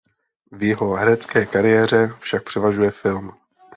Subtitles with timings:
[0.51, 3.33] V jeho herecké kariéře však převažuje film.